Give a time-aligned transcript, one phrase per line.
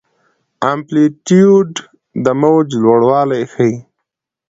[0.71, 1.71] امپلیتیوډ
[2.23, 3.73] د موج لوړوالی ښيي.